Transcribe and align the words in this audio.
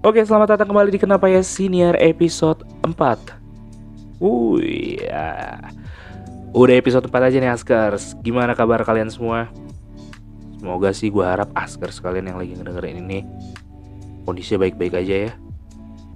Oke, 0.00 0.24
selamat 0.24 0.56
datang 0.56 0.72
kembali 0.72 0.96
di 0.96 0.96
Kenapa 0.96 1.28
Ya 1.28 1.44
Senior 1.44 1.92
episode 2.00 2.64
4 2.88 3.36
Wih, 4.16 4.96
ya. 4.96 5.60
Udah 6.56 6.72
episode 6.80 7.04
4 7.04 7.28
aja 7.28 7.36
nih 7.36 7.52
Askers 7.52 8.16
Gimana 8.24 8.56
kabar 8.56 8.80
kalian 8.80 9.12
semua? 9.12 9.52
Semoga 10.56 10.96
sih 10.96 11.12
gue 11.12 11.20
harap 11.20 11.52
Askers 11.52 12.00
kalian 12.00 12.32
yang 12.32 12.40
lagi 12.40 12.56
ngedengerin 12.56 12.96
ini 13.04 13.28
Kondisinya 14.24 14.64
baik-baik 14.64 15.04
aja 15.04 15.28
ya 15.28 15.32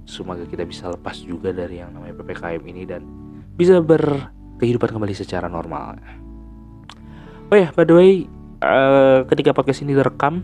Semoga 0.09 0.49
kita 0.49 0.65
bisa 0.65 0.89
lepas 0.89 1.21
juga 1.21 1.53
dari 1.53 1.77
yang 1.77 1.93
namanya 1.93 2.17
PPKM 2.17 2.65
ini 2.65 2.89
Dan 2.89 3.05
bisa 3.53 3.85
berkehidupan 3.85 4.97
kembali 4.97 5.13
secara 5.13 5.45
normal 5.45 6.01
Oh 7.53 7.57
ya, 7.61 7.69
by 7.69 7.85
the 7.85 7.93
way 7.93 8.25
uh, 8.65 9.21
Ketika 9.29 9.53
podcast 9.53 9.85
ini 9.85 9.93
direkam 9.93 10.41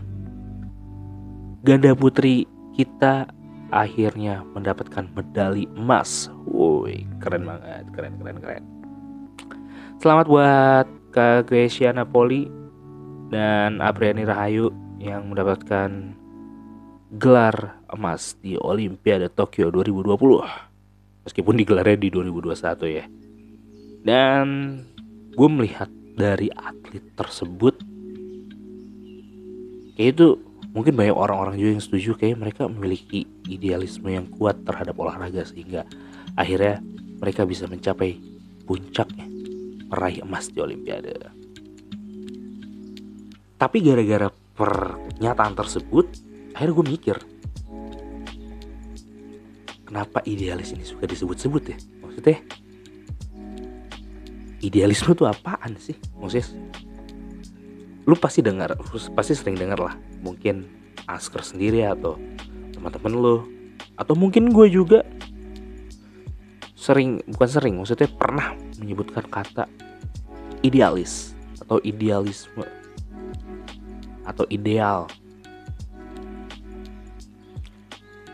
Ganda 1.66 1.90
putri 1.98 2.61
kita 2.72 3.28
akhirnya 3.72 4.44
mendapatkan 4.52 5.08
medali 5.12 5.68
emas. 5.76 6.28
Woi, 6.48 7.04
keren 7.20 7.48
banget, 7.48 7.84
keren 7.92 8.14
keren 8.20 8.38
keren. 8.40 8.64
Selamat 10.00 10.26
buat 10.28 10.86
Kak 11.12 11.48
Grecia 11.52 11.92
Napoli 11.92 12.48
dan 13.32 13.80
Apriani 13.80 14.24
Rahayu 14.28 14.72
yang 15.00 15.32
mendapatkan 15.32 16.16
gelar 17.16 17.76
emas 17.92 18.36
di 18.40 18.56
Olimpiade 18.56 19.28
Tokyo 19.32 19.68
2020. 19.68 21.28
Meskipun 21.28 21.54
digelarnya 21.54 21.96
di 22.00 22.08
2021 22.08 22.88
ya. 22.88 23.04
Dan 24.02 24.46
gue 25.32 25.48
melihat 25.48 25.88
dari 26.18 26.52
atlet 26.52 27.04
tersebut 27.16 27.78
kayak 29.96 30.18
itu 30.18 30.28
mungkin 30.72 30.96
banyak 30.96 31.12
orang-orang 31.12 31.60
juga 31.60 31.70
yang 31.76 31.84
setuju 31.84 32.10
kayak 32.16 32.40
mereka 32.40 32.62
memiliki 32.64 33.28
idealisme 33.44 34.08
yang 34.08 34.24
kuat 34.32 34.64
terhadap 34.64 34.96
olahraga 34.96 35.44
sehingga 35.44 35.84
akhirnya 36.32 36.80
mereka 37.20 37.44
bisa 37.44 37.68
mencapai 37.68 38.16
puncaknya 38.64 39.28
meraih 39.92 40.24
emas 40.24 40.48
di 40.48 40.58
Olimpiade. 40.64 41.12
Tapi 43.60 43.78
gara-gara 43.84 44.32
pernyataan 44.32 45.54
tersebut, 45.54 46.06
akhirnya 46.56 46.74
gue 46.74 46.86
mikir, 46.98 47.16
kenapa 49.86 50.24
idealis 50.24 50.72
ini 50.74 50.82
suka 50.82 51.06
disebut-sebut 51.06 51.62
ya? 51.68 51.78
Maksudnya, 52.02 52.42
idealisme 54.64 55.14
itu 55.14 55.28
apaan 55.28 55.78
sih? 55.78 55.94
Maksudnya, 56.18 56.48
lu 58.02 58.16
pasti 58.18 58.42
dengar, 58.42 58.74
pasti 59.14 59.36
sering 59.36 59.54
dengar 59.54 59.78
lah 59.78 59.94
mungkin 60.22 60.70
Asker 61.04 61.42
sendiri 61.42 61.82
atau 61.82 62.16
teman-teman 62.70 63.12
lo 63.12 63.36
atau 63.98 64.14
mungkin 64.14 64.54
gue 64.54 64.66
juga. 64.70 65.02
Sering 66.78 67.22
bukan 67.30 67.50
sering 67.50 67.74
maksudnya 67.78 68.10
pernah 68.10 68.54
menyebutkan 68.78 69.22
kata 69.26 69.70
idealis 70.66 71.34
atau 71.62 71.78
idealisme 71.82 72.66
atau 74.26 74.46
ideal. 74.50 75.06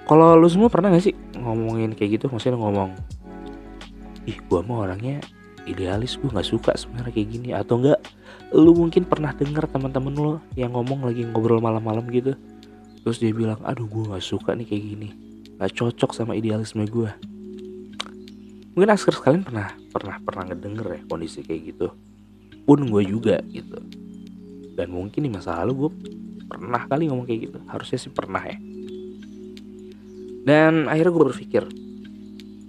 Kalau 0.08 0.40
lu 0.40 0.48
semua 0.48 0.72
pernah 0.72 0.88
gak 0.96 1.04
sih 1.04 1.16
ngomongin 1.36 1.92
kayak 1.92 2.16
gitu? 2.16 2.32
Maksudnya 2.32 2.56
ngomong 2.56 2.96
ih 4.24 4.36
gue 4.36 4.60
mau 4.64 4.84
orangnya 4.84 5.20
idealis 5.68 6.16
gue 6.16 6.32
nggak 6.32 6.48
suka 6.48 6.72
sebenarnya 6.74 7.12
kayak 7.12 7.28
gini. 7.28 7.48
Atau 7.52 7.80
enggak 7.84 8.00
lu 8.56 8.72
mungkin 8.72 9.04
pernah 9.04 9.36
denger 9.36 9.68
teman-teman 9.68 10.14
lo 10.16 10.34
yang 10.56 10.72
ngomong 10.72 11.04
lagi 11.04 11.28
ngobrol 11.28 11.60
malam-malam 11.60 12.08
gitu. 12.08 12.32
Terus 13.04 13.20
dia 13.20 13.32
bilang 13.36 13.60
aduh 13.62 13.84
gue 13.84 14.08
nggak 14.08 14.24
suka 14.24 14.56
nih 14.56 14.66
kayak 14.66 14.84
gini. 14.84 15.08
Nggak 15.60 15.72
cocok 15.76 16.10
sama 16.16 16.32
idealisme 16.34 16.88
gue 16.88 17.12
mungkin 18.78 18.94
asker 18.94 19.10
sekalian 19.10 19.42
pernah 19.42 19.74
pernah 19.90 20.22
pernah 20.22 20.54
ngedenger 20.54 20.86
ya 20.86 21.00
kondisi 21.10 21.42
kayak 21.42 21.74
gitu. 21.74 21.90
Pun 22.62 22.86
gue 22.86 23.02
juga 23.10 23.42
gitu. 23.50 23.74
Dan 24.78 24.94
mungkin 24.94 25.26
di 25.26 25.30
masa 25.34 25.58
lalu 25.58 25.72
gue 25.74 25.90
pernah 26.46 26.86
kali 26.86 27.10
ngomong 27.10 27.26
kayak 27.26 27.50
gitu. 27.50 27.58
Harusnya 27.66 27.98
sih 27.98 28.14
pernah 28.14 28.38
ya. 28.46 28.54
Dan 30.46 30.86
akhirnya 30.86 31.10
gue 31.10 31.24
berpikir 31.26 31.62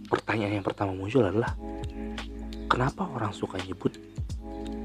pertanyaan 0.09 0.57
yang 0.57 0.65
pertama 0.65 0.97
muncul 0.97 1.21
adalah 1.21 1.53
kenapa 2.69 3.09
orang 3.09 3.33
suka 3.33 3.57
nyebut 3.65 3.97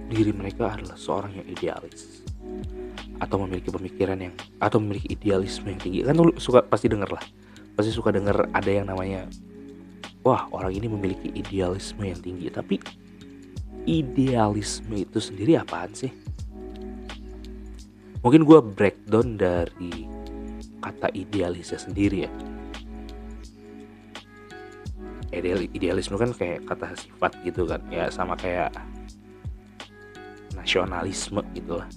diri 0.08 0.32
mereka 0.32 0.72
adalah 0.72 0.96
seorang 0.96 1.36
yang 1.36 1.46
idealis? 1.46 2.24
Atau 3.20 3.38
memiliki 3.44 3.68
pemikiran 3.68 4.18
yang 4.18 4.34
atau 4.58 4.80
memiliki 4.80 5.12
idealisme 5.12 5.68
yang 5.68 5.78
tinggi? 5.78 6.00
Kan 6.02 6.16
lu 6.16 6.32
suka 6.40 6.64
pasti 6.64 6.88
denger 6.88 7.12
lah. 7.12 7.24
Pasti 7.76 7.92
suka 7.92 8.10
denger 8.10 8.50
ada 8.50 8.70
yang 8.72 8.88
namanya 8.88 9.28
wah 10.24 10.48
orang 10.50 10.72
ini 10.72 10.88
memiliki 10.88 11.28
idealisme 11.36 12.02
yang 12.02 12.18
tinggi. 12.18 12.48
Tapi 12.48 12.80
idealisme 13.84 14.96
itu 14.96 15.20
sendiri 15.20 15.60
apaan 15.60 15.92
sih? 15.92 16.10
Mungkin 18.24 18.48
gue 18.48 18.58
breakdown 18.64 19.36
dari 19.36 20.08
kata 20.80 21.12
idealisnya 21.12 21.76
sendiri 21.76 22.24
ya 22.24 22.32
ideal 25.34 25.60
idealisme 25.62 26.16
kan 26.16 26.30
kayak 26.34 26.66
kata 26.66 26.94
sifat 26.94 27.32
gitu 27.42 27.66
kan. 27.66 27.82
Ya 27.90 28.08
sama 28.08 28.38
kayak 28.38 28.70
nasionalisme 30.54 31.44
gitu 31.52 31.76
lah. 31.82 31.88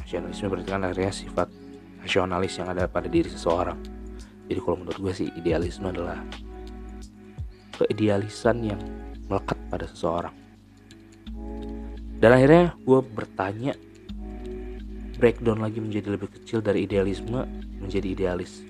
Nasionalisme 0.00 0.48
berarti 0.48 0.70
kan 0.72 0.82
akhirnya 0.86 1.12
sifat 1.12 1.48
nasionalis 2.00 2.56
yang 2.56 2.72
ada 2.72 2.88
pada 2.88 3.10
diri 3.10 3.28
seseorang. 3.28 3.76
Jadi 4.48 4.58
kalau 4.64 4.80
menurut 4.80 4.96
gue 4.96 5.12
sih 5.12 5.28
idealisme 5.36 5.92
adalah 5.92 6.24
keidealisan 7.76 8.56
yang 8.64 8.80
melekat 9.28 9.60
pada 9.68 9.84
seseorang. 9.84 10.32
Dan 12.18 12.30
akhirnya 12.34 12.74
gue 12.80 13.00
bertanya 13.04 13.76
breakdown 15.20 15.60
lagi 15.60 15.78
menjadi 15.84 16.16
lebih 16.16 16.32
kecil 16.32 16.64
dari 16.64 16.88
idealisme 16.88 17.44
menjadi 17.78 18.08
idealis. 18.16 18.64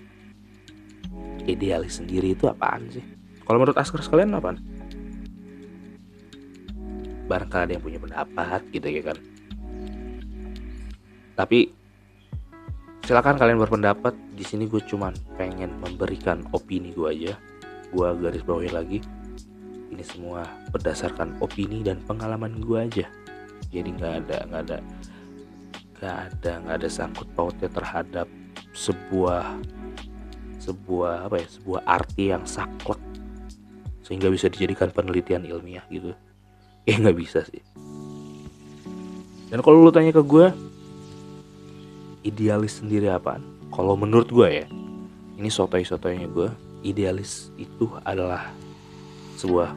Idealis 1.48 2.02
sendiri 2.02 2.36
itu 2.36 2.44
apaan 2.44 2.90
sih 2.92 3.17
kalau 3.48 3.64
menurut 3.64 3.80
Asker 3.80 4.04
sekalian 4.04 4.36
apaan? 4.36 4.60
Barangkali 7.32 7.64
ada 7.64 7.72
yang 7.72 7.84
punya 7.84 7.96
pendapat 7.96 8.60
gitu 8.68 8.84
ya 8.92 9.00
kan. 9.08 9.16
Tapi 11.32 11.72
silakan 13.08 13.40
kalian 13.40 13.56
berpendapat. 13.56 14.12
Di 14.36 14.44
sini 14.44 14.68
gue 14.68 14.84
cuman 14.84 15.16
pengen 15.40 15.80
memberikan 15.80 16.44
opini 16.52 16.92
gue 16.92 17.08
aja. 17.08 17.34
Gue 17.88 18.12
garis 18.20 18.44
bawahi 18.44 18.68
lagi. 18.68 19.00
Ini 19.96 20.04
semua 20.04 20.44
berdasarkan 20.68 21.40
opini 21.40 21.80
dan 21.80 22.04
pengalaman 22.04 22.60
gue 22.60 22.78
aja. 22.84 23.08
Jadi 23.72 23.96
nggak 23.96 24.14
ada 24.28 24.38
nggak 24.44 24.62
ada 24.68 24.78
nggak 25.98 26.16
ada 26.20 26.52
nggak 26.68 26.76
ada 26.84 26.88
sangkut 26.92 27.28
pautnya 27.32 27.72
terhadap 27.72 28.28
sebuah 28.76 29.56
sebuah 30.60 31.32
apa 31.32 31.40
ya 31.40 31.48
sebuah 31.48 31.80
arti 31.88 32.24
yang 32.28 32.44
saklek 32.44 33.07
sehingga 34.08 34.32
bisa 34.32 34.48
dijadikan 34.48 34.88
penelitian 34.88 35.44
ilmiah 35.44 35.84
gitu. 35.92 36.16
Ya 36.88 36.96
nggak 36.96 37.20
bisa 37.20 37.44
sih. 37.44 37.60
Dan 39.52 39.60
kalau 39.60 39.84
lu 39.84 39.92
tanya 39.92 40.16
ke 40.16 40.24
gue 40.24 40.48
idealis 42.24 42.80
sendiri 42.80 43.12
apaan? 43.12 43.44
Kalau 43.68 44.00
menurut 44.00 44.32
gue 44.32 44.64
ya 44.64 44.66
ini 45.36 45.52
sotoy-sotoynya 45.52 46.24
gue 46.32 46.48
idealis 46.88 47.52
itu 47.60 47.92
adalah 48.08 48.48
sebuah 49.36 49.76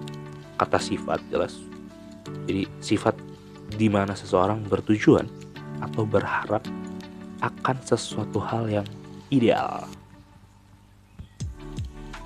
kata 0.56 0.80
sifat 0.80 1.20
jelas. 1.28 1.60
Jadi 2.48 2.72
sifat 2.80 3.20
di 3.76 3.92
mana 3.92 4.16
seseorang 4.16 4.64
bertujuan 4.72 5.28
atau 5.84 6.08
berharap 6.08 6.64
akan 7.44 7.76
sesuatu 7.84 8.40
hal 8.40 8.72
yang 8.72 8.88
ideal. 9.28 9.84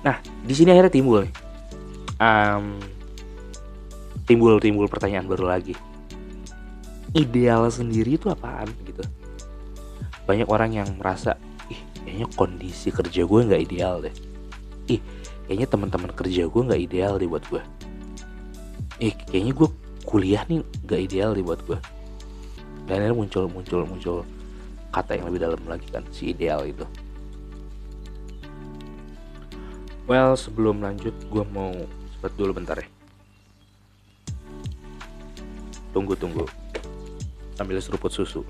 Nah, 0.06 0.22
di 0.46 0.54
sini 0.54 0.70
akhirnya 0.70 0.94
timbul 0.94 1.26
nih 1.26 1.45
um, 2.20 2.80
timbul 4.26 4.58
timbul 4.58 4.86
pertanyaan 4.90 5.28
baru 5.28 5.48
lagi. 5.52 5.74
Ideal 7.16 7.70
sendiri 7.72 8.20
itu 8.20 8.28
apaan 8.28 8.68
gitu? 8.84 9.04
Banyak 10.26 10.48
orang 10.50 10.74
yang 10.74 10.88
merasa 10.98 11.38
ih 11.70 11.80
kayaknya 12.02 12.26
kondisi 12.34 12.88
kerja 12.90 13.22
gue 13.24 13.40
nggak 13.46 13.62
ideal 13.62 14.02
deh. 14.02 14.14
Ih 14.90 15.00
kayaknya 15.46 15.66
teman-teman 15.70 16.10
kerja 16.12 16.50
gue 16.50 16.62
nggak 16.66 16.82
ideal 16.82 17.16
deh 17.16 17.30
buat 17.30 17.44
gue. 17.48 17.62
Ih 19.00 19.14
kayaknya 19.30 19.52
gue 19.54 19.68
kuliah 20.04 20.42
nih 20.50 20.60
nggak 20.84 21.00
ideal 21.00 21.30
deh 21.32 21.44
buat 21.46 21.62
gue. 21.64 21.78
Dan 22.86 23.02
ini 23.02 23.14
muncul 23.14 23.50
muncul 23.50 23.82
muncul 23.86 24.18
kata 24.94 25.18
yang 25.18 25.30
lebih 25.30 25.40
dalam 25.42 25.62
lagi 25.66 25.86
kan 25.90 26.02
si 26.10 26.34
ideal 26.34 26.66
itu. 26.66 26.84
Well 30.06 30.38
sebelum 30.38 30.82
lanjut 30.82 31.14
gue 31.30 31.44
mau 31.50 31.74
Cepat 32.16 32.32
dulu 32.32 32.56
bentar 32.56 32.80
ya. 32.80 32.88
Tunggu 35.92 36.16
tunggu. 36.16 36.48
ambil 37.56 37.80
seruput 37.80 38.12
susu. 38.12 38.44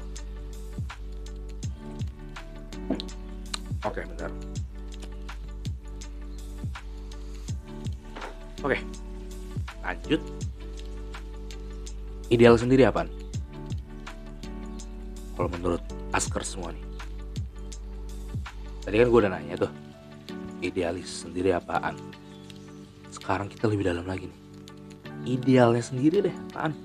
Oke, 3.86 4.02
bentar. 4.02 4.30
Oke. 8.66 8.82
Lanjut. 9.78 10.18
Ideal 12.26 12.58
sendiri 12.58 12.82
apaan? 12.82 13.06
Kalau 15.38 15.46
menurut 15.54 15.82
asker 16.10 16.42
semua 16.42 16.74
nih. 16.74 16.82
Tadi 18.82 18.96
kan 18.98 19.06
gue 19.06 19.20
udah 19.22 19.30
nanya 19.30 19.54
tuh. 19.54 19.72
Idealis 20.58 21.22
sendiri 21.22 21.54
apaan? 21.54 21.94
Sekarang 23.26 23.50
kita 23.50 23.67
lebih 23.67 23.90
dalam 23.90 24.06
lagi 24.06 24.31
nih. 24.31 24.40
Idealnya 25.26 25.82
sendiri 25.82 26.31
deh, 26.31 26.37
apaan? 26.55 26.78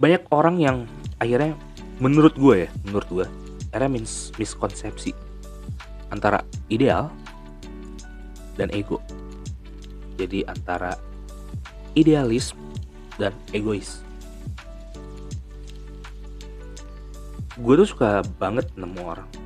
Banyak 0.00 0.24
orang 0.32 0.56
yang 0.56 0.76
akhirnya 1.20 1.52
menurut 2.00 2.32
gue 2.32 2.64
ya, 2.64 2.70
menurut 2.80 3.04
gue, 3.12 3.26
akhirnya 3.76 4.00
mis 4.00 4.32
miskonsepsi 4.40 5.12
antara 6.08 6.48
ideal 6.72 7.12
dan 8.56 8.72
ego. 8.72 9.04
Jadi 10.16 10.48
antara 10.48 10.96
idealis 11.92 12.56
dan 13.20 13.36
egois. 13.52 14.00
Gue 17.60 17.76
tuh 17.84 17.84
suka 17.84 18.24
banget 18.40 18.64
nemu 18.80 19.00
orang. 19.04 19.43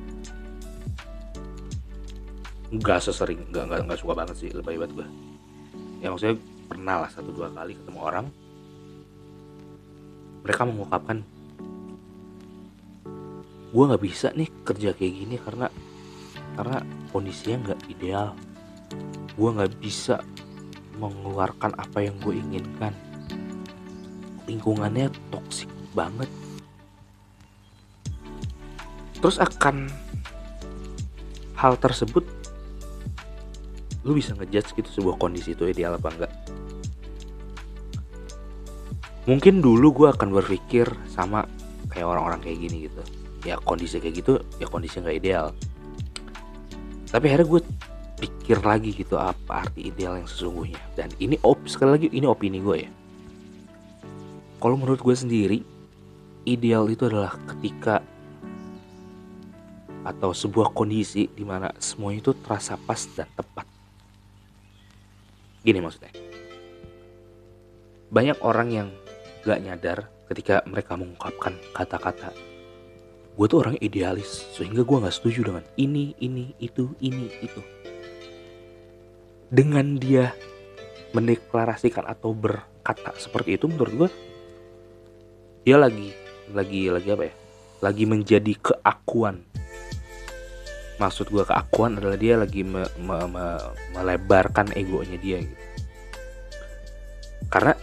Gak 2.69 3.01
sesering, 3.01 3.49
gak, 3.49 3.65
gak, 3.65 3.81
gak 3.89 3.99
suka 3.99 4.13
banget 4.13 4.35
sih 4.37 4.49
lebih 4.53 4.77
banget 4.77 5.01
gue. 5.01 5.07
Ya 6.05 6.13
maksudnya 6.13 6.37
pernah 6.69 7.01
lah 7.01 7.09
satu 7.09 7.33
dua 7.33 7.49
kali 7.49 7.73
ketemu 7.73 7.99
orang. 7.99 8.25
Mereka 10.45 10.61
mengungkapkan 10.69 11.25
gue 13.69 13.83
nggak 13.85 14.01
bisa 14.01 14.33
nih 14.33 14.49
kerja 14.65 14.97
kayak 14.97 15.13
gini 15.13 15.35
karena 15.37 15.69
karena 16.57 16.81
kondisinya 17.13 17.69
nggak 17.69 17.81
ideal 17.93 18.33
gue 19.37 19.49
nggak 19.53 19.73
bisa 19.77 20.25
mengeluarkan 20.97 21.77
apa 21.77 22.01
yang 22.01 22.17
gue 22.17 22.33
inginkan 22.33 22.93
lingkungannya 24.49 25.13
toksik 25.29 25.69
banget 25.93 26.25
terus 29.21 29.37
akan 29.37 29.85
hal 31.53 31.77
tersebut 31.77 32.25
lu 34.09 34.17
bisa 34.17 34.33
ngejudge 34.33 34.73
gitu 34.73 34.89
sebuah 34.89 35.21
kondisi 35.21 35.53
itu 35.53 35.69
ideal 35.69 35.93
apa 35.93 36.09
enggak? 36.09 36.33
Mungkin 39.29 39.61
dulu 39.61 39.93
gue 39.93 40.07
akan 40.09 40.33
berpikir 40.33 40.89
sama 41.13 41.45
kayak 41.93 42.09
orang-orang 42.09 42.41
kayak 42.41 42.57
gini 42.65 42.89
gitu. 42.89 43.01
Ya 43.45 43.61
kondisi 43.61 44.01
kayak 44.01 44.25
gitu 44.25 44.41
ya 44.57 44.65
kondisi 44.65 44.97
nggak 44.97 45.17
ideal. 45.21 45.53
Tapi 47.13 47.29
akhirnya 47.29 47.45
gue 47.45 47.61
pikir 48.17 48.57
lagi 48.65 48.89
gitu 48.97 49.21
apa 49.21 49.69
arti 49.69 49.93
ideal 49.93 50.17
yang 50.17 50.25
sesungguhnya? 50.25 50.81
Dan 50.97 51.13
ini 51.21 51.37
op 51.45 51.61
sekali 51.69 51.93
lagi 51.93 52.07
ini 52.09 52.25
opini 52.25 52.57
gue 52.57 52.89
ya. 52.89 52.91
Kalau 54.57 54.73
menurut 54.73 55.05
gue 55.05 55.13
sendiri 55.13 55.61
ideal 56.49 56.89
itu 56.89 57.05
adalah 57.05 57.37
ketika 57.53 58.01
atau 60.01 60.33
sebuah 60.33 60.73
kondisi 60.73 61.29
di 61.29 61.45
mana 61.45 61.69
semuanya 61.77 62.25
itu 62.25 62.31
terasa 62.41 62.73
pas 62.81 63.05
dan 63.13 63.29
tepat 63.37 63.78
gini 65.63 65.79
maksudnya. 65.83 66.13
Banyak 68.09 68.41
orang 68.41 68.69
yang 68.73 68.87
gak 69.45 69.61
nyadar 69.61 69.97
ketika 70.29 70.61
mereka 70.65 70.93
mengungkapkan 70.97 71.57
kata-kata 71.73 72.33
gue 73.39 73.47
tuh 73.47 73.63
orang 73.63 73.79
idealis 73.79 74.51
sehingga 74.51 74.83
gue 74.83 74.99
nggak 74.99 75.15
setuju 75.15 75.47
dengan 75.47 75.63
ini 75.79 76.11
ini 76.19 76.51
itu 76.59 76.91
ini 76.99 77.31
itu. 77.39 77.63
Dengan 79.47 79.95
dia 79.95 80.35
mendeklarasikan 81.15 82.03
atau 82.03 82.35
berkata 82.35 83.15
seperti 83.15 83.55
itu 83.55 83.71
menurut 83.71 83.93
gue 83.95 84.09
dia 85.63 85.79
lagi 85.79 86.11
lagi 86.51 86.91
lagi 86.91 87.09
apa 87.15 87.23
ya? 87.31 87.33
Lagi 87.79 88.03
menjadi 88.03 88.53
keakuan 88.59 89.47
maksud 90.99 91.31
gue 91.31 91.47
keakuan 91.47 91.95
adalah 91.95 92.19
dia 92.19 92.35
lagi 92.35 92.61
me, 92.61 92.83
me, 92.99 93.17
me, 93.31 93.45
melebarkan 93.95 94.75
egonya 94.75 95.15
dia 95.15 95.39
gitu. 95.39 95.65
Karena 97.47 97.73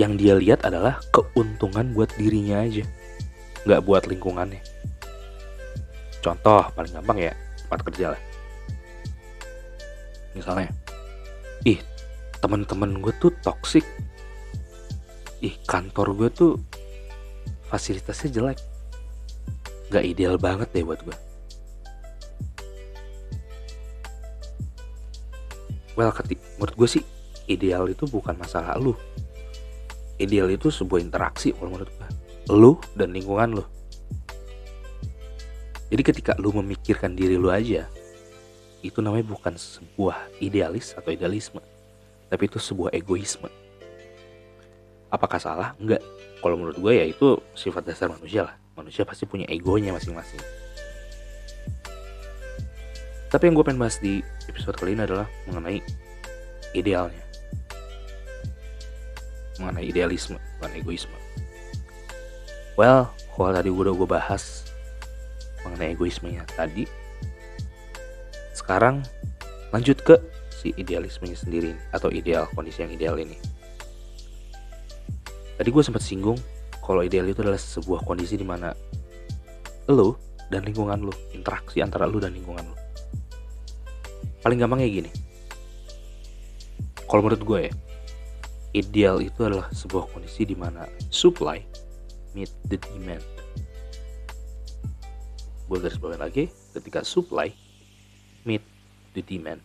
yang 0.00 0.16
dia 0.16 0.34
lihat 0.34 0.64
adalah 0.64 0.98
keuntungan 1.12 1.92
buat 1.92 2.10
dirinya 2.16 2.64
aja 2.64 2.82
nggak 3.68 3.84
buat 3.84 4.08
lingkungannya. 4.08 4.64
Contoh 6.24 6.64
paling 6.72 6.96
gampang 6.96 7.30
ya 7.30 7.32
tempat 7.60 7.80
kerja 7.92 8.06
lah. 8.16 8.22
Misalnya 10.32 10.72
ih 11.68 11.78
teman-teman 12.40 13.04
gue 13.04 13.12
tuh 13.20 13.30
toxic. 13.44 13.84
Ih 15.44 15.54
kantor 15.68 16.16
gue 16.16 16.28
tuh 16.32 16.52
fasilitasnya 17.68 18.32
jelek. 18.32 18.58
Gak 19.86 20.02
ideal 20.02 20.34
banget 20.34 20.72
deh 20.74 20.82
buat 20.82 20.98
gue 21.04 21.25
well 25.98 26.12
ketik 26.12 26.38
menurut 26.60 26.76
gue 26.76 26.88
sih 27.00 27.04
ideal 27.50 27.88
itu 27.90 28.06
bukan 28.06 28.36
masalah 28.38 28.76
lu 28.78 28.94
ideal 30.20 30.46
itu 30.52 30.70
sebuah 30.70 31.02
interaksi 31.02 31.56
kalau 31.56 31.74
menurut 31.74 31.90
gue 31.90 32.08
lu 32.52 32.78
dan 32.94 33.10
lingkungan 33.10 33.58
lu 33.58 33.64
jadi 35.90 36.02
ketika 36.02 36.32
lu 36.38 36.54
memikirkan 36.54 37.14
diri 37.16 37.38
lu 37.38 37.50
aja 37.50 37.88
itu 38.86 39.02
namanya 39.02 39.26
bukan 39.26 39.58
sebuah 39.58 40.38
idealis 40.38 40.94
atau 40.94 41.10
idealisme, 41.10 41.58
tapi 42.30 42.46
itu 42.46 42.62
sebuah 42.62 42.94
egoisme. 42.94 43.50
Apakah 45.10 45.42
salah? 45.42 45.68
Enggak. 45.82 46.02
Kalau 46.38 46.54
menurut 46.54 46.78
gue 46.78 46.92
ya 46.94 47.04
itu 47.06 47.40
sifat 47.58 47.82
dasar 47.82 48.12
manusia 48.12 48.46
lah. 48.46 48.54
Manusia 48.76 49.02
pasti 49.02 49.24
punya 49.24 49.48
egonya 49.48 49.90
masing-masing. 49.90 50.38
Tapi 53.36 53.52
yang 53.52 53.54
gue 53.60 53.68
pengen 53.68 53.84
bahas 53.84 54.00
di 54.00 54.24
episode 54.48 54.80
kali 54.80 54.96
ini 54.96 55.04
adalah 55.04 55.28
mengenai 55.44 55.84
idealnya. 56.72 57.20
Mengenai 59.60 59.92
idealisme, 59.92 60.40
bukan 60.56 60.72
egoisme. 60.72 61.12
Well, 62.80 63.12
kalau 63.36 63.52
tadi 63.52 63.68
gue 63.68 63.82
udah 63.84 63.92
gue 63.92 64.08
bahas 64.08 64.64
mengenai 65.68 65.92
egoismenya 65.92 66.48
tadi, 66.48 66.88
sekarang 68.56 69.04
lanjut 69.68 70.00
ke 70.00 70.16
si 70.48 70.72
idealismenya 70.72 71.36
sendiri 71.36 71.76
atau 71.92 72.08
ideal 72.08 72.48
kondisi 72.56 72.88
yang 72.88 72.96
ideal 72.96 73.20
ini. 73.20 73.36
Tadi 75.60 75.68
gue 75.68 75.82
sempat 75.84 76.00
singgung 76.00 76.40
kalau 76.80 77.04
ideal 77.04 77.28
itu 77.28 77.44
adalah 77.44 77.60
sebuah 77.60 78.00
kondisi 78.00 78.40
di 78.40 78.48
mana 78.48 78.72
lo 79.92 80.16
dan 80.48 80.64
lingkungan 80.64 81.04
lo, 81.04 81.12
interaksi 81.36 81.84
antara 81.84 82.08
lo 82.08 82.16
dan 82.16 82.32
lingkungan 82.32 82.64
lo. 82.64 82.75
Paling 84.46 84.62
gampang 84.62 84.78
kayak 84.78 84.94
gini. 85.02 85.10
Kalau 87.10 87.18
menurut 87.18 87.42
gue 87.42 87.60
ya, 87.66 87.72
ideal 88.78 89.18
itu 89.18 89.42
adalah 89.42 89.66
sebuah 89.74 90.06
kondisi 90.14 90.46
di 90.46 90.54
mana 90.54 90.86
supply 91.10 91.58
meet 92.30 92.54
the 92.70 92.78
demand. 92.78 93.26
Gue 95.66 95.82
garis 95.82 95.98
bawah 95.98 96.22
lagi, 96.22 96.46
ketika 96.78 97.02
supply 97.02 97.50
meet 98.46 98.62
the 99.18 99.22
demand. 99.26 99.58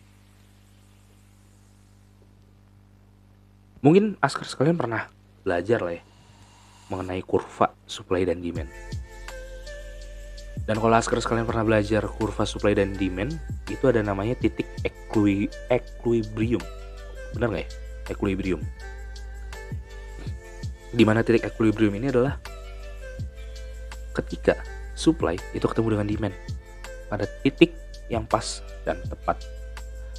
Mungkin 3.86 4.18
askar 4.18 4.50
sekalian 4.50 4.74
pernah 4.74 5.06
belajar 5.46 5.78
lah 5.78 5.94
ya 5.94 6.02
mengenai 6.90 7.22
kurva 7.22 7.70
supply 7.86 8.26
dan 8.26 8.42
demand. 8.42 8.66
Dan 10.62 10.78
kalau 10.78 10.94
askar 10.94 11.18
sekalian 11.18 11.42
pernah 11.42 11.66
belajar 11.66 12.06
kurva 12.06 12.46
supply 12.46 12.78
dan 12.78 12.94
demand, 12.94 13.34
itu 13.66 13.82
ada 13.90 13.98
namanya 13.98 14.38
titik 14.38 14.66
equi 14.86 15.50
equilibrium. 15.66 16.62
Benar 17.34 17.50
nggak 17.50 17.64
ya? 17.66 17.68
Equilibrium. 18.14 18.60
Di 20.94 21.02
mana 21.02 21.26
titik 21.26 21.42
equilibrium 21.42 21.98
ini 21.98 22.14
adalah 22.14 22.38
ketika 24.12 24.60
supply 24.92 25.40
itu 25.56 25.64
ketemu 25.64 25.98
dengan 25.98 26.06
demand 26.08 26.34
pada 27.08 27.24
titik 27.40 27.72
yang 28.12 28.28
pas 28.28 28.60
dan 28.84 29.00
tepat 29.08 29.40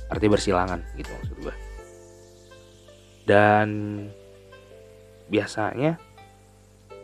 artinya 0.10 0.34
bersilangan 0.38 0.80
gitu 0.98 1.10
maksud 1.10 1.38
gue 1.42 1.56
dan 3.30 3.68
biasanya 5.30 6.02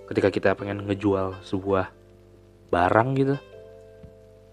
ketika 0.10 0.29
kita 0.34 0.50
pengen 0.58 0.84
ngejual 0.86 1.38
sebuah 1.46 1.93
barang 2.69 3.09
gitu. 3.17 3.35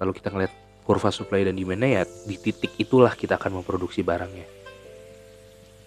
Lalu 0.00 0.12
kita 0.16 0.28
ngeliat 0.32 0.52
kurva 0.85 1.11
supply 1.12 1.44
dan 1.44 1.56
demandnya 1.58 2.00
ya 2.00 2.02
di 2.04 2.37
titik 2.38 2.76
itulah 2.80 3.12
kita 3.12 3.37
akan 3.37 3.61
memproduksi 3.62 4.00
barangnya. 4.00 4.46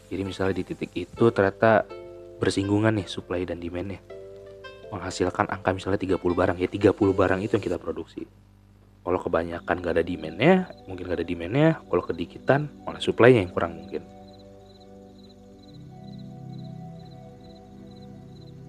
Jadi 0.09 0.21
misalnya 0.25 0.57
di 0.57 0.65
titik 0.65 0.91
itu 0.98 1.25
ternyata 1.29 1.86
bersinggungan 2.41 2.98
nih 2.98 3.07
supply 3.09 3.45
dan 3.45 3.62
demandnya. 3.62 4.01
Menghasilkan 4.89 5.45
angka 5.53 5.69
misalnya 5.69 6.01
30 6.01 6.17
barang 6.17 6.57
ya 6.57 6.65
30 6.65 6.93
barang 7.13 7.39
itu 7.45 7.53
yang 7.57 7.65
kita 7.65 7.77
produksi. 7.77 8.25
Kalau 9.00 9.19
kebanyakan 9.21 9.75
gak 9.79 9.93
ada 9.95 10.03
demandnya 10.03 10.69
mungkin 10.89 11.05
gak 11.05 11.21
ada 11.21 11.27
demandnya. 11.27 11.69
Kalau 11.86 12.03
kedikitan 12.03 12.69
malah 12.83 13.01
supply-nya 13.01 13.45
yang 13.45 13.53
kurang 13.53 13.77
mungkin. 13.77 14.01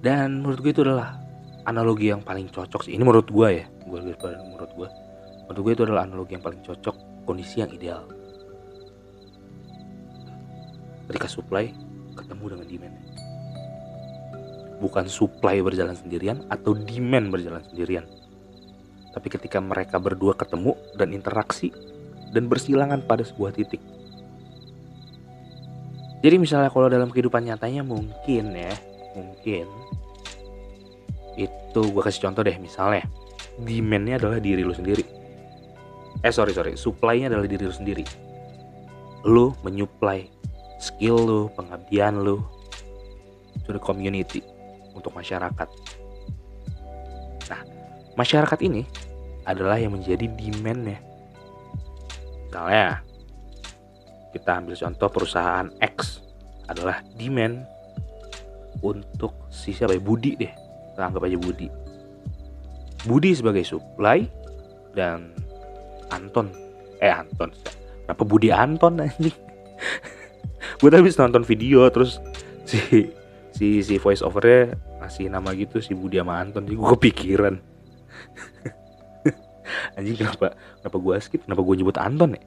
Dan 0.01 0.41
menurut 0.41 0.65
gue 0.65 0.73
itu 0.73 0.81
adalah 0.81 1.20
analogi 1.71 2.11
yang 2.11 2.21
paling 2.21 2.51
cocok 2.51 2.85
sih. 2.85 2.93
Ini 2.99 3.03
menurut 3.07 3.31
gue 3.31 3.49
ya 3.63 3.65
gue 3.67 3.99
menurut 3.99 4.73
gue 4.75 4.89
menurut 5.47 5.61
gue 5.67 5.73
itu 5.75 5.83
adalah 5.87 6.03
analogi 6.07 6.35
yang 6.35 6.45
paling 6.45 6.63
cocok 6.67 7.25
kondisi 7.25 7.63
yang 7.63 7.71
ideal. 7.71 8.05
Ketika 11.11 11.27
supply 11.27 11.71
ketemu 12.15 12.45
dengan 12.55 12.67
demand. 12.67 12.97
Bukan 14.81 15.05
supply 15.07 15.61
berjalan 15.61 15.95
sendirian 15.95 16.43
atau 16.49 16.75
demand 16.75 17.31
berjalan 17.31 17.63
sendirian. 17.67 18.07
Tapi 19.11 19.27
ketika 19.27 19.59
mereka 19.59 19.99
berdua 19.99 20.39
ketemu 20.39 20.79
dan 20.95 21.11
interaksi 21.11 21.75
dan 22.31 22.47
bersilangan 22.47 23.03
pada 23.05 23.27
sebuah 23.27 23.55
titik. 23.59 23.83
Jadi 26.21 26.37
misalnya 26.37 26.71
kalau 26.71 26.87
dalam 26.87 27.11
kehidupan 27.11 27.49
nyatanya 27.49 27.83
mungkin 27.83 28.53
ya 28.55 28.77
mungkin 29.17 29.67
itu 31.41 31.81
gue 31.81 32.03
kasih 32.03 32.29
contoh 32.29 32.45
deh 32.45 32.57
misalnya 32.61 33.07
demandnya 33.61 34.21
adalah 34.21 34.39
diri 34.43 34.61
lu 34.61 34.75
sendiri. 34.77 35.05
Eh 36.21 36.33
sorry 36.35 36.53
sorry 36.53 36.77
supply-nya 36.77 37.33
adalah 37.33 37.49
diri 37.49 37.65
lu 37.65 37.73
sendiri. 37.73 38.05
Lu 39.25 39.57
menyuplai 39.65 40.29
skill 40.81 41.17
lu 41.25 41.41
pengabdian 41.57 42.21
lu 42.21 42.41
to 43.65 43.73
the 43.73 43.81
community 43.81 44.45
untuk 44.93 45.13
masyarakat. 45.17 45.69
Nah 47.49 47.61
masyarakat 48.21 48.59
ini 48.65 48.85
adalah 49.49 49.81
yang 49.81 49.97
menjadi 49.97 50.29
demandnya. 50.29 51.01
Misalnya 52.51 53.01
kita 54.35 54.51
ambil 54.63 54.75
contoh 54.77 55.09
perusahaan 55.11 55.69
X 55.81 56.23
adalah 56.71 57.03
demand 57.19 57.67
untuk 58.81 59.35
si 59.51 59.75
siapa 59.75 59.99
ya? 59.99 60.03
Budi 60.03 60.39
deh 60.39 60.60
kita 61.01 61.09
anggap 61.09 61.25
aja 61.25 61.41
Budi. 61.41 61.69
Budi 63.09 63.33
sebagai 63.33 63.65
supply 63.65 64.29
dan 64.93 65.33
Anton. 66.13 66.53
Eh 67.01 67.09
Anton. 67.09 67.49
Kenapa 68.05 68.23
Budi 68.29 68.53
Anton 68.53 69.01
anjing? 69.01 69.33
Gue 70.85 70.93
habis 70.93 71.17
nonton 71.17 71.41
video 71.41 71.89
terus 71.89 72.21
si 72.69 73.09
si 73.57 73.81
si 73.81 73.97
voice 73.97 74.21
overnya 74.21 74.77
ngasih 75.01 75.33
nama 75.33 75.57
gitu 75.57 75.81
si 75.81 75.97
Budi 75.97 76.21
sama 76.21 76.37
Anton. 76.37 76.69
Jadi 76.69 76.77
gue 76.77 76.89
kepikiran. 77.01 77.55
Anjing 79.97 80.21
kenapa 80.21 80.53
kenapa 80.85 80.97
gue 81.01 81.15
skip? 81.25 81.41
Kenapa 81.49 81.65
gue 81.65 81.81
nyebut 81.81 81.97
Anton 81.97 82.37
ya? 82.37 82.45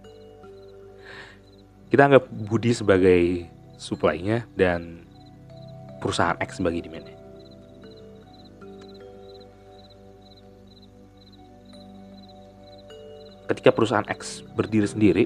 Kita 1.90 2.06
anggap 2.06 2.30
Budi 2.30 2.70
sebagai 2.70 3.50
supply-nya 3.82 4.46
dan 4.54 5.10
perusahaan 5.98 6.38
X 6.38 6.62
sebagai 6.62 6.86
demand-nya. 6.86 7.23
Ketika 13.54 13.70
perusahaan 13.70 14.10
X 14.10 14.42
berdiri 14.58 14.90
sendiri, 14.90 15.24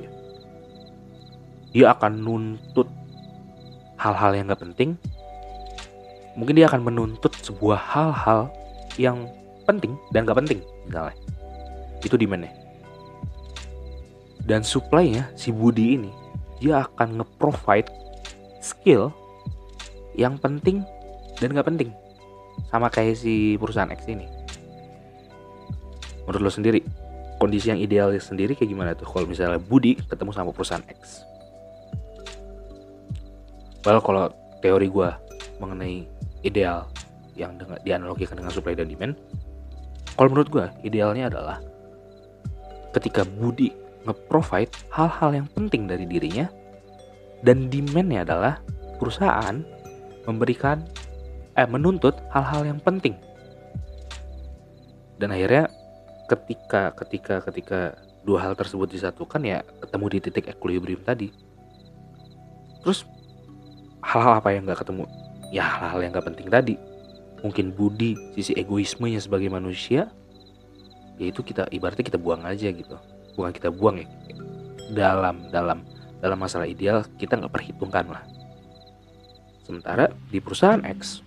dia 1.72 1.96
akan 1.96 2.20
nuntut 2.20 2.92
hal-hal 3.96 4.36
yang 4.36 4.52
gak 4.52 4.68
penting. 4.68 5.00
Mungkin 6.36 6.60
dia 6.60 6.68
akan 6.68 6.84
menuntut 6.84 7.32
sebuah 7.40 7.80
hal-hal 7.80 8.52
yang 9.00 9.32
penting 9.64 9.96
dan 10.12 10.28
gak 10.28 10.44
penting, 10.44 10.60
misalnya. 10.84 11.16
Itu 12.04 12.20
demand-nya. 12.20 12.52
Dan 14.44 14.68
supply-nya, 14.68 15.32
si 15.40 15.56
Budi 15.56 15.96
ini, 15.96 16.12
dia 16.60 16.84
akan 16.84 17.24
nge-provide 17.24 17.88
skill 18.60 19.08
yang 20.20 20.36
penting 20.36 20.84
dan 21.40 21.56
gak 21.56 21.72
penting 21.72 21.96
sama 22.68 22.92
kayak 22.92 23.16
si 23.16 23.56
perusahaan 23.56 23.88
X 23.94 24.10
ini 24.10 24.26
menurut 26.26 26.42
lo 26.42 26.52
sendiri 26.52 26.82
kondisi 27.38 27.70
yang 27.70 27.80
ideal 27.82 28.14
sendiri 28.18 28.58
kayak 28.58 28.70
gimana 28.70 28.92
tuh? 28.94 29.06
Kalau 29.06 29.26
misalnya 29.30 29.62
Budi 29.62 29.98
ketemu 29.98 30.32
sama 30.34 30.50
perusahaan 30.54 30.84
X. 30.86 31.24
Well 33.86 34.02
kalau 34.04 34.34
teori 34.60 34.90
gue 34.90 35.10
mengenai 35.62 36.06
ideal 36.44 36.90
yang 37.38 37.56
dengan, 37.56 37.78
dianalogikan 37.86 38.36
dengan 38.38 38.52
supply 38.52 38.74
dan 38.74 38.90
demand 38.90 39.14
kalau 40.18 40.34
menurut 40.34 40.50
gue 40.50 40.66
idealnya 40.82 41.30
adalah 41.30 41.62
ketika 42.98 43.22
Budi 43.22 43.70
nge-provide 44.10 44.74
hal-hal 44.90 45.30
yang 45.38 45.48
penting 45.54 45.86
dari 45.86 46.10
dirinya 46.10 46.50
dan 47.46 47.70
demandnya 47.70 48.26
adalah 48.26 48.58
perusahaan 48.98 49.62
memberikan 50.26 50.82
eh 51.54 51.70
menuntut 51.70 52.18
hal-hal 52.34 52.66
yang 52.66 52.80
penting. 52.82 53.14
Dan 55.18 55.34
akhirnya 55.34 55.70
ketika 56.28 56.92
ketika 56.94 57.42
ketika 57.48 57.80
dua 58.28 58.44
hal 58.44 58.54
tersebut 58.54 58.92
disatukan 58.92 59.40
ya 59.44 59.64
ketemu 59.80 60.06
di 60.12 60.18
titik 60.20 60.46
equilibrium 60.52 61.02
tadi. 61.02 61.32
Terus 62.84 63.08
hal-hal 64.04 64.44
apa 64.44 64.52
yang 64.52 64.68
nggak 64.68 64.84
ketemu? 64.84 65.08
Ya 65.56 65.64
hal-hal 65.64 66.00
yang 66.04 66.12
nggak 66.12 66.28
penting 66.28 66.48
tadi. 66.52 66.76
Mungkin 67.40 67.72
budi 67.72 68.20
sisi 68.36 68.52
egoismenya 68.60 69.24
sebagai 69.24 69.48
manusia 69.48 70.12
ya 71.18 71.26
itu 71.32 71.42
kita 71.42 71.72
ibaratnya 71.72 72.04
kita 72.04 72.20
buang 72.20 72.44
aja 72.44 72.68
gitu. 72.70 73.00
Bukan 73.40 73.52
kita 73.56 73.72
buang 73.72 74.04
ya. 74.04 74.08
Dalam 74.92 75.48
dalam 75.50 75.88
dalam 76.20 76.38
masalah 76.38 76.68
ideal 76.68 77.08
kita 77.16 77.40
nggak 77.40 77.54
perhitungkan 77.54 78.06
lah. 78.12 78.24
Sementara 79.68 80.08
di 80.32 80.40
perusahaan 80.40 80.80
X, 80.80 81.20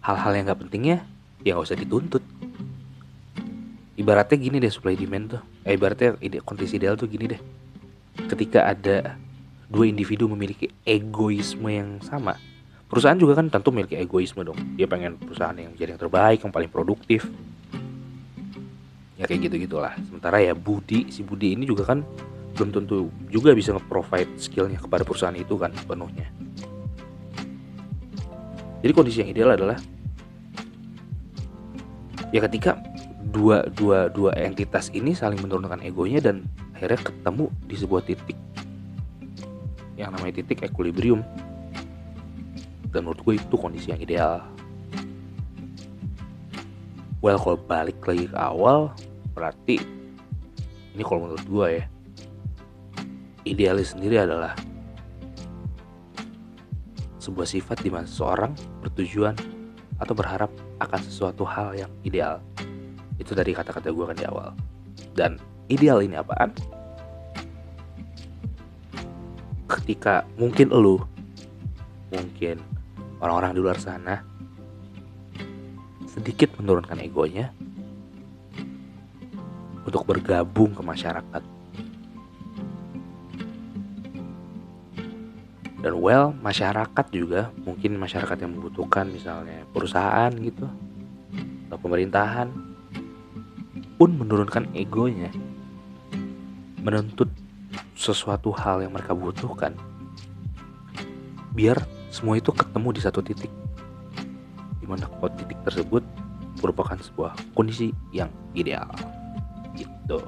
hal-hal 0.00 0.32
yang 0.32 0.48
gak 0.48 0.64
pentingnya 0.64 1.04
ya 1.44 1.52
gak 1.52 1.68
usah 1.68 1.76
dituntut. 1.76 2.24
Ibaratnya 3.92 4.36
gini 4.40 4.56
deh 4.56 4.72
supply 4.72 4.96
demand 4.96 5.36
tuh. 5.36 5.42
Eh, 5.68 5.76
ibaratnya 5.76 6.16
ide, 6.24 6.40
kondisi 6.40 6.80
ideal 6.80 6.96
tuh 6.96 7.08
gini 7.12 7.36
deh. 7.36 7.40
Ketika 8.28 8.72
ada 8.72 9.20
dua 9.68 9.84
individu 9.84 10.28
memiliki 10.28 10.72
egoisme 10.84 11.68
yang 11.68 12.00
sama, 12.00 12.40
perusahaan 12.88 13.16
juga 13.16 13.36
kan 13.36 13.52
tentu 13.52 13.68
memiliki 13.68 14.00
egoisme 14.00 14.40
dong. 14.44 14.56
Dia 14.80 14.88
pengen 14.88 15.20
perusahaan 15.20 15.52
yang 15.52 15.76
jadi 15.76 15.92
yang 15.92 16.00
terbaik, 16.00 16.40
yang 16.40 16.52
paling 16.52 16.72
produktif. 16.72 17.28
Ya 19.20 19.28
kayak 19.28 19.52
gitu 19.52 19.68
gitulah. 19.68 19.92
Sementara 20.08 20.40
ya 20.40 20.56
Budi, 20.56 21.12
si 21.12 21.20
Budi 21.20 21.52
ini 21.52 21.68
juga 21.68 21.84
kan 21.84 22.00
belum 22.52 22.68
tentu 22.72 23.08
juga 23.32 23.56
bisa 23.56 23.72
nge-provide 23.76 24.36
skillnya 24.36 24.80
kepada 24.80 25.04
perusahaan 25.04 25.36
itu 25.36 25.56
kan 25.56 25.72
penuhnya. 25.84 26.28
Jadi 28.82 28.92
kondisi 28.92 29.20
yang 29.20 29.30
ideal 29.30 29.52
adalah 29.52 29.78
ya 32.32 32.40
ketika 32.48 32.76
dua 33.32 33.64
dua 33.72 34.12
dua 34.12 34.36
entitas 34.36 34.92
ini 34.92 35.16
saling 35.16 35.40
menurunkan 35.40 35.80
egonya 35.80 36.20
dan 36.20 36.44
akhirnya 36.76 37.00
ketemu 37.00 37.48
di 37.64 37.74
sebuah 37.80 38.02
titik. 38.04 38.38
Yang 39.96 40.10
namanya 40.14 40.34
titik 40.44 40.60
equilibrium. 40.60 41.24
Dan 42.92 43.08
menurut 43.08 43.24
gue 43.24 43.34
itu 43.40 43.56
kondisi 43.56 43.88
yang 43.88 44.04
ideal. 44.04 44.44
Well 47.24 47.40
kalau 47.40 47.56
balik 47.56 48.04
lagi 48.04 48.28
ke 48.28 48.36
awal 48.36 48.92
berarti 49.32 49.80
ini 50.92 51.00
kalau 51.00 51.24
menurut 51.24 51.46
gue 51.48 51.66
ya 51.80 51.84
idealis 53.48 53.96
sendiri 53.96 54.20
adalah 54.20 54.52
sebuah 57.22 57.46
sifat 57.46 57.80
di 57.80 57.88
mana 57.88 58.04
seseorang 58.04 58.52
bertujuan 58.82 59.38
atau 60.02 60.12
berharap 60.18 60.50
akan 60.82 61.00
sesuatu 61.00 61.46
hal 61.46 61.78
yang 61.78 61.90
ideal. 62.02 62.42
Itu 63.22 63.38
dari 63.38 63.54
kata-kata 63.54 63.94
gue 63.94 64.04
kan 64.10 64.18
di 64.18 64.26
awal. 64.26 64.50
Dan 65.14 65.38
ideal 65.70 66.02
ini 66.02 66.18
apaan? 66.18 66.50
Ketika 69.70 70.26
mungkin 70.34 70.74
lu, 70.74 70.98
mungkin 72.10 72.58
orang-orang 73.22 73.54
di 73.54 73.60
luar 73.62 73.78
sana 73.78 74.20
sedikit 76.10 76.58
menurunkan 76.60 77.00
egonya 77.00 77.54
untuk 79.86 80.04
bergabung 80.04 80.76
ke 80.76 80.82
masyarakat 80.84 81.42
dan 85.82 85.94
well 85.98 86.30
masyarakat 86.44 87.06
juga 87.10 87.50
mungkin 87.66 87.98
masyarakat 87.98 88.36
yang 88.38 88.52
membutuhkan 88.54 89.10
misalnya 89.10 89.66
perusahaan 89.74 90.30
gitu 90.38 90.68
atau 91.66 91.78
pemerintahan 91.80 92.52
pun 94.02 94.18
menurunkan 94.18 94.66
egonya. 94.74 95.30
Menuntut 96.82 97.30
sesuatu 97.94 98.50
hal 98.50 98.82
yang 98.82 98.90
mereka 98.90 99.14
butuhkan 99.14 99.78
biar 101.54 101.78
semua 102.10 102.34
itu 102.34 102.50
ketemu 102.50 102.98
di 102.98 102.98
satu 102.98 103.22
titik. 103.22 103.54
Di 104.82 104.90
mana 104.90 105.06
titik 105.38 105.54
tersebut 105.62 106.02
merupakan 106.58 106.98
sebuah 106.98 107.38
kondisi 107.54 107.94
yang 108.10 108.26
ideal. 108.58 108.90
Gitu. 109.78 110.18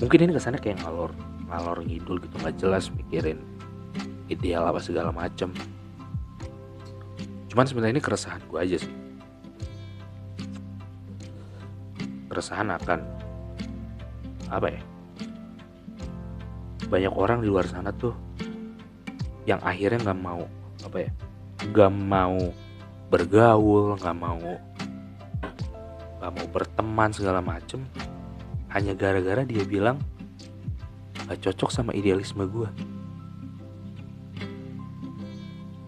Mungkin 0.00 0.18
ini 0.24 0.32
kesannya 0.32 0.64
kayak 0.64 0.80
ngalor 0.80 1.12
ngalor 1.52 1.84
ngidul 1.84 2.16
gitu 2.24 2.34
nggak 2.40 2.56
jelas 2.56 2.88
mikirin 2.96 3.44
ideal 4.32 4.64
apa 4.64 4.80
segala 4.80 5.12
macem 5.12 5.52
cuman 7.54 7.66
sebenarnya 7.70 7.94
ini 7.94 8.02
keresahan 8.02 8.42
gue 8.50 8.58
aja 8.58 8.76
sih 8.82 8.92
keresahan 12.26 12.74
akan 12.74 12.98
apa 14.50 14.66
ya 14.74 14.82
banyak 16.90 17.14
orang 17.14 17.46
di 17.46 17.48
luar 17.48 17.70
sana 17.70 17.94
tuh 17.94 18.10
yang 19.46 19.62
akhirnya 19.62 20.10
nggak 20.10 20.18
mau 20.18 20.42
apa 20.82 20.98
ya 20.98 21.10
nggak 21.70 21.92
mau 21.94 22.42
bergaul 23.06 23.94
nggak 24.02 24.16
mau 24.18 24.50
nggak 26.18 26.32
mau 26.34 26.46
berteman 26.50 27.10
segala 27.14 27.38
macem 27.38 27.86
hanya 28.74 28.98
gara-gara 28.98 29.46
dia 29.46 29.62
bilang 29.62 30.02
gak 31.24 31.40
cocok 31.40 31.70
sama 31.72 31.90
idealisme 31.96 32.44
gue. 32.44 32.68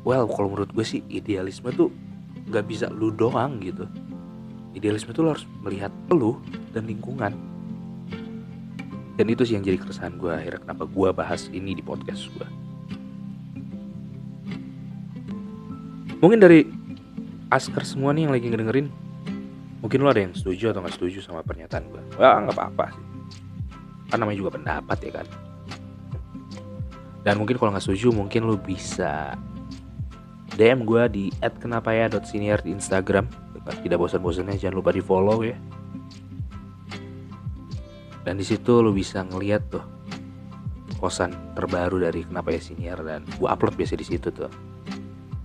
Well, 0.06 0.30
kalau 0.30 0.54
menurut 0.54 0.70
gue 0.70 0.86
sih 0.86 1.02
idealisme 1.10 1.75
tuh 1.75 1.90
gak 2.54 2.70
bisa 2.70 2.86
lu 2.94 3.10
doang 3.10 3.58
gitu. 3.58 3.90
Idealisme 4.78 5.10
tuh 5.10 5.26
lo 5.26 5.34
harus 5.34 5.42
melihat 5.66 5.90
lu 6.14 6.38
dan 6.70 6.86
lingkungan. 6.86 7.34
Dan 9.18 9.26
itu 9.26 9.42
sih 9.42 9.58
yang 9.58 9.66
jadi 9.66 9.82
keresahan 9.82 10.14
gue 10.14 10.30
akhirnya 10.30 10.62
kenapa 10.62 10.86
gue 10.86 11.08
bahas 11.10 11.50
ini 11.50 11.75
di 11.75 11.82
podcast 11.82 12.30
gue. 12.38 12.48
Mungkin 16.22 16.38
dari 16.38 16.62
asker 17.50 17.82
semua 17.86 18.10
nih 18.10 18.26
yang 18.26 18.34
lagi 18.34 18.46
ngedengerin 18.50 18.88
mungkin 19.86 20.02
lo 20.02 20.10
ada 20.10 20.18
yang 20.18 20.34
setuju 20.34 20.75
atau 20.75 20.82
nggak 20.82 20.98
setuju 20.98 21.18
sama 21.22 21.46
pernyataan 21.46 21.86
gue 21.86 22.02
wah 22.18 22.42
nggak 22.42 22.58
apa-apa 22.58 22.90
sih 22.90 23.04
kan 24.10 24.18
namanya 24.18 24.38
juga 24.42 24.50
pendapat 24.58 24.98
ya 24.98 25.12
kan 25.22 25.26
dan 27.22 27.34
mungkin 27.38 27.54
kalau 27.54 27.70
nggak 27.70 27.86
setuju 27.86 28.10
mungkin 28.10 28.50
lo 28.50 28.58
bisa 28.58 29.38
DM 30.54 30.86
gue 30.86 31.02
di 31.10 31.24
@kenapaya.senior 31.42 32.62
di 32.62 32.70
Instagram. 32.70 33.26
Tidak 33.66 33.98
bosan-bosannya 33.98 34.60
jangan 34.60 34.76
lupa 34.78 34.94
di 34.94 35.02
follow 35.02 35.42
ya. 35.42 35.58
Dan 38.22 38.38
di 38.38 38.46
situ 38.46 38.78
lo 38.78 38.94
bisa 38.94 39.26
ngeliat 39.26 39.62
tuh 39.70 39.84
kosan 40.96 41.52
terbaru 41.52 42.08
dari 42.08 42.24
kenapa 42.24 42.54
ya 42.54 42.62
senior 42.62 43.02
dan 43.02 43.26
gue 43.26 43.48
upload 43.50 43.74
biasa 43.74 43.98
di 43.98 44.06
situ 44.06 44.30
tuh. 44.30 44.50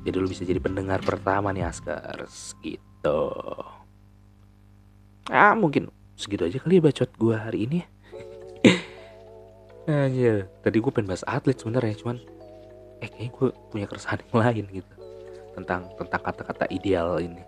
Jadi 0.05 0.15
lo 0.17 0.29
bisa 0.29 0.45
jadi 0.45 0.61
pendengar 0.61 1.01
pertama 1.01 1.49
nih 1.49 1.65
Askers 1.65 2.57
gitu 2.61 3.31
ah 5.31 5.55
mungkin 5.55 5.87
segitu 6.19 6.43
aja 6.43 6.59
kali 6.59 6.77
ya 6.77 6.83
bacot 6.83 7.09
gue 7.15 7.35
hari 7.35 7.59
ini. 7.65 7.79
Aja 9.89 10.45
tadi 10.61 10.77
gue 10.77 10.91
pengen 10.93 11.09
bahas 11.09 11.25
atlet 11.25 11.57
sebenarnya 11.57 11.97
cuman 11.97 12.21
eh 13.01 13.09
kayaknya 13.09 13.31
gue 13.33 13.47
punya 13.73 13.85
keresahan 13.89 14.21
yang 14.29 14.37
lain 14.39 14.65
gitu. 14.69 14.93
Tentang 15.57 15.89
tentang 15.97 16.21
kata-kata 16.21 16.69
ideal 16.69 17.17
ini. 17.17 17.43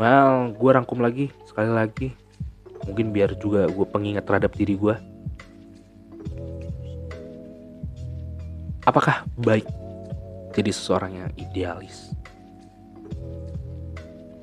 Well 0.00 0.56
gue 0.56 0.70
rangkum 0.72 0.98
lagi 1.04 1.28
sekali 1.44 1.70
lagi. 1.70 2.08
Mungkin 2.88 3.12
biar 3.12 3.36
juga 3.36 3.68
gue 3.68 3.86
pengingat 3.86 4.24
terhadap 4.24 4.56
diri 4.56 4.72
gue 4.74 4.96
apakah 8.90 9.22
baik 9.38 9.66
jadi 10.50 10.70
seseorang 10.74 11.12
yang 11.14 11.30
idealis? 11.38 12.10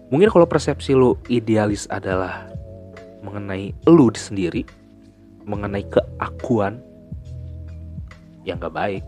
Mungkin 0.08 0.32
kalau 0.32 0.48
persepsi 0.48 0.96
lu 0.96 1.20
idealis 1.28 1.84
adalah 1.92 2.48
mengenai 3.20 3.76
lu 3.92 4.08
sendiri, 4.16 4.64
mengenai 5.44 5.84
keakuan 5.84 6.80
yang 8.48 8.56
gak 8.56 8.72
baik. 8.72 9.04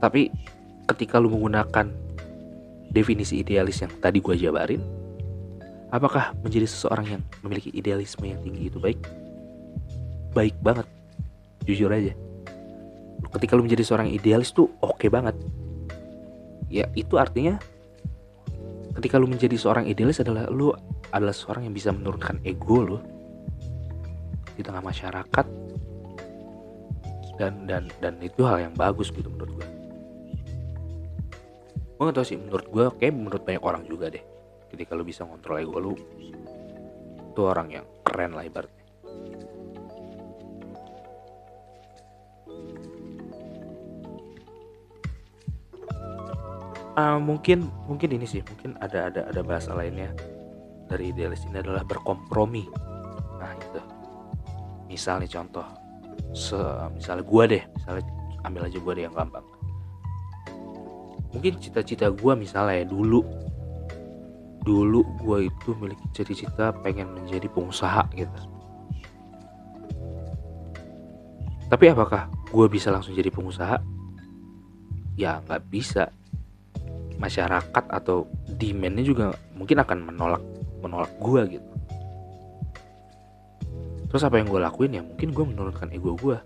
Tapi 0.00 0.32
ketika 0.88 1.20
lu 1.20 1.28
menggunakan 1.28 1.92
definisi 2.90 3.44
idealis 3.44 3.84
yang 3.84 3.92
tadi 4.00 4.18
gue 4.18 4.34
jabarin, 4.34 4.82
apakah 5.92 6.32
menjadi 6.40 6.66
seseorang 6.66 7.06
yang 7.06 7.22
memiliki 7.44 7.70
idealisme 7.76 8.24
yang 8.24 8.40
tinggi 8.40 8.72
itu 8.72 8.80
baik? 8.80 8.98
Baik 10.32 10.56
banget, 10.64 10.88
jujur 11.68 11.92
aja. 11.92 12.16
Ketika 13.30 13.54
lu 13.54 13.62
menjadi 13.68 13.84
seorang 13.84 14.08
idealis 14.10 14.50
tuh 14.56 14.72
oke 14.80 14.96
okay 14.96 15.12
banget. 15.12 15.36
Ya 16.72 16.88
itu 16.96 17.20
artinya 17.20 17.60
ketika 18.96 19.20
lu 19.20 19.30
menjadi 19.30 19.54
seorang 19.54 19.86
idealis 19.86 20.18
adalah 20.22 20.48
lu 20.50 20.74
adalah 21.14 21.34
seorang 21.34 21.66
yang 21.68 21.74
bisa 21.74 21.94
menurunkan 21.94 22.42
ego 22.46 22.78
lu 22.82 22.98
di 24.54 24.62
tengah 24.62 24.82
masyarakat 24.82 25.46
dan 27.38 27.64
dan 27.66 27.88
dan 27.98 28.14
itu 28.22 28.44
hal 28.44 28.60
yang 28.60 28.74
bagus 28.76 29.10
gitu 29.10 29.30
menurut 29.30 29.56
gue 29.56 29.79
gue 32.00 32.08
gak 32.08 32.16
tau 32.16 32.24
sih 32.24 32.40
menurut 32.40 32.64
gue 32.72 32.84
kayak 32.96 33.12
menurut 33.12 33.44
banyak 33.44 33.60
orang 33.60 33.84
juga 33.84 34.08
deh. 34.08 34.24
Ketika 34.72 34.96
lu 34.96 35.04
bisa 35.04 35.28
ngontrol 35.28 35.60
ego 35.60 35.76
lu 35.76 35.92
itu 37.20 37.40
orang 37.44 37.68
yang 37.68 37.84
keren 38.00 38.32
lah 38.32 38.40
ibaratnya. 38.40 38.80
Uh, 46.96 47.20
mungkin 47.20 47.68
mungkin 47.84 48.08
ini 48.16 48.24
sih 48.24 48.40
mungkin 48.48 48.80
ada 48.80 49.12
ada 49.12 49.28
ada 49.28 49.44
bahasa 49.44 49.76
lainnya. 49.76 50.08
Dari 50.88 51.12
idealis 51.12 51.44
ini 51.44 51.60
adalah 51.60 51.84
berkompromi. 51.84 52.64
Nah 53.36 53.52
itu 53.60 53.80
misal 54.88 55.20
nih 55.20 55.28
contoh 55.28 55.68
se 56.32 56.56
misalnya 56.96 57.28
gue 57.28 57.44
deh 57.44 57.62
misalnya 57.76 58.04
ambil 58.48 58.72
aja 58.72 58.78
gue 58.80 58.92
deh 58.96 59.04
yang 59.04 59.12
gampang 59.12 59.44
mungkin 61.30 61.58
cita-cita 61.62 62.10
gue 62.10 62.32
misalnya 62.34 62.82
ya 62.82 62.86
dulu. 62.86 63.22
Dulu 64.60 65.00
gue 65.24 65.48
itu 65.48 65.68
memiliki 65.78 66.06
cita-cita 66.12 66.74
pengen 66.84 67.16
menjadi 67.16 67.48
pengusaha 67.48 68.04
gitu. 68.12 68.40
Tapi 71.70 71.84
apakah 71.86 72.26
gue 72.50 72.66
bisa 72.66 72.90
langsung 72.90 73.14
jadi 73.14 73.30
pengusaha? 73.30 73.78
Ya 75.14 75.38
nggak 75.46 75.62
bisa. 75.70 76.10
Masyarakat 77.20 77.84
atau 77.92 78.26
demandnya 78.58 79.04
juga 79.04 79.36
mungkin 79.54 79.80
akan 79.80 79.98
menolak 80.12 80.42
menolak 80.82 81.12
gue 81.20 81.60
gitu. 81.60 81.70
Terus 84.10 84.26
apa 84.26 84.42
yang 84.42 84.50
gue 84.50 84.58
lakuin 84.58 84.98
ya? 84.98 85.02
Mungkin 85.06 85.28
gue 85.30 85.44
menurunkan 85.46 85.88
ego 85.94 86.18
gue 86.18 86.36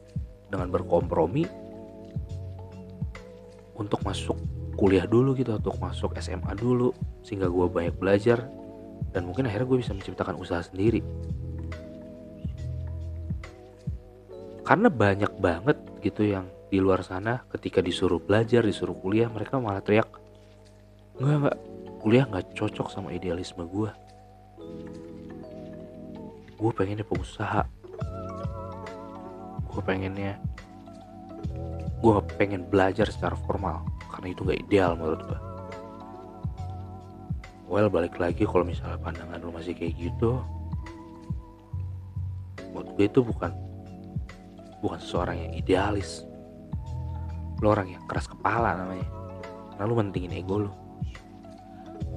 dengan 0.53 0.68
berkompromi 0.68 1.49
untuk 3.75 4.05
masuk 4.05 4.37
kuliah 4.74 5.06
dulu 5.06 5.34
gitu 5.38 5.56
untuk 5.56 5.78
masuk 5.78 6.14
SMA 6.18 6.52
dulu 6.58 6.90
sehingga 7.22 7.48
gue 7.48 7.66
banyak 7.70 7.96
belajar 7.96 8.46
dan 9.14 9.26
mungkin 9.26 9.46
akhirnya 9.46 9.66
gue 9.70 9.78
bisa 9.80 9.92
menciptakan 9.94 10.37
usaha 10.38 10.62
sendiri 10.62 11.00
karena 14.64 14.88
banyak 14.88 15.32
banget 15.38 15.78
gitu 16.02 16.26
yang 16.26 16.46
di 16.68 16.82
luar 16.82 17.06
sana 17.06 17.46
ketika 17.54 17.78
disuruh 17.78 18.18
belajar 18.18 18.66
disuruh 18.66 18.96
kuliah 18.98 19.30
mereka 19.30 19.62
malah 19.62 19.84
teriak 19.84 20.24
Enggak, 21.14 21.37
enggak. 21.38 21.58
Kuliah 22.02 22.26
nggak 22.26 22.46
cocok 22.58 22.88
sama 22.90 23.14
idealisme 23.14 23.62
gue. 23.70 23.90
Gue 26.58 26.72
pengennya 26.74 27.06
pengusaha. 27.06 27.62
Gue 29.70 29.82
pengennya... 29.87 30.42
Gue 32.02 32.18
pengen 32.37 32.66
belajar 32.66 33.08
secara 33.08 33.38
formal. 33.46 33.87
Karena 34.24 34.32
itu 34.32 34.40
gak 34.48 34.60
ideal 34.64 34.96
menurut 34.96 35.20
gue. 35.20 35.40
Well, 37.68 37.92
balik 37.92 38.16
lagi 38.16 38.48
kalau 38.48 38.64
misalnya 38.64 38.96
pandangan 38.96 39.37
lu 39.44 39.52
masih 39.52 39.76
kayak 39.76 40.00
gitu. 40.00 40.40
Buat 42.72 42.96
gue 42.96 43.04
itu 43.04 43.20
bukan 43.20 43.52
bukan 44.80 44.96
seseorang 44.96 45.37
yang 45.37 45.52
idealis. 45.52 46.24
Lo 47.60 47.76
orang 47.76 47.92
yang 47.92 48.00
keras 48.08 48.24
kepala 48.24 48.72
namanya. 48.80 49.04
Karena 49.76 49.84
lu 49.84 50.00
mentingin 50.00 50.32
ego 50.32 50.56
lu 50.64 50.72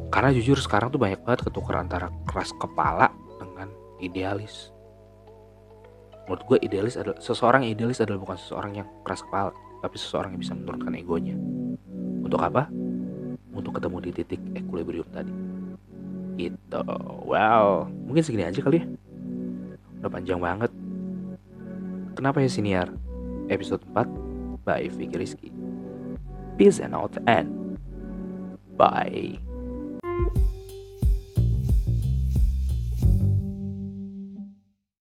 karena 0.07 0.31
jujur 0.31 0.55
sekarang 0.59 0.87
tuh 0.87 1.01
banyak 1.01 1.19
banget 1.23 1.51
ketukar 1.51 1.83
antara 1.83 2.07
keras 2.23 2.55
kepala 2.55 3.11
dengan 3.39 3.67
idealis 3.99 4.71
menurut 6.27 6.43
gue 6.47 6.57
idealis 6.63 6.95
adalah 6.99 7.19
seseorang 7.19 7.67
yang 7.67 7.75
idealis 7.75 7.99
adalah 8.03 8.19
bukan 8.19 8.37
seseorang 8.39 8.71
yang 8.83 8.87
keras 9.03 9.23
kepala 9.23 9.51
tapi 9.83 9.95
seseorang 9.99 10.35
yang 10.35 10.41
bisa 10.43 10.53
menurunkan 10.55 10.93
egonya 10.95 11.35
untuk 12.27 12.43
apa? 12.43 12.67
Untuk 13.55 13.79
ketemu 13.79 13.97
di 14.03 14.11
titik 14.13 14.41
equilibrium 14.53 15.07
tadi. 15.09 15.33
Gitu. 16.37 16.83
Wow 17.25 17.89
mungkin 18.07 18.23
segini 18.23 18.47
aja 18.47 18.63
kali 18.63 18.81
ya. 18.81 18.85
Udah 19.99 20.09
panjang 20.09 20.39
banget. 20.39 20.71
Kenapa 22.15 22.41
ya 22.41 22.49
siniar? 22.49 22.89
Episode 23.51 23.83
4 23.93 24.65
by 24.65 24.89
Vicky 24.89 25.17
Rizky. 25.19 25.49
Peace 26.57 26.81
and 26.81 26.97
out 26.97 27.13
and 27.29 27.77
bye. 28.73 29.37